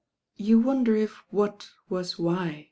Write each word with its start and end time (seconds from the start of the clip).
"You 0.37 0.57
wonder 0.59 0.95
if 0.95 1.11
what 1.31 1.69
wat 1.87 2.13
why?" 2.17 2.59